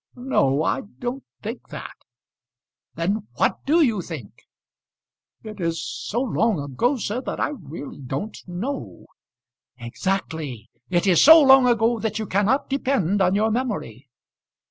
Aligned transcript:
"No, 0.15 0.63
I 0.63 0.81
don't 0.81 1.23
think 1.43 1.67
that." 1.69 1.93
"Then 2.95 3.27
what 3.35 3.63
do 3.67 3.83
you 3.85 4.01
think?" 4.01 4.47
"It 5.43 5.59
is 5.61 5.85
so 5.85 6.21
long 6.21 6.59
ago, 6.59 6.97
sir, 6.97 7.21
that 7.21 7.39
I 7.39 7.49
really 7.49 7.99
don't 8.01 8.35
know." 8.47 9.05
"Exactly. 9.77 10.71
It 10.89 11.05
is 11.05 11.23
so 11.23 11.39
long 11.39 11.67
ago 11.67 11.99
that 11.99 12.17
you 12.17 12.25
cannot 12.25 12.67
depend 12.67 13.21
on 13.21 13.35
your 13.35 13.51
memory." 13.51 14.09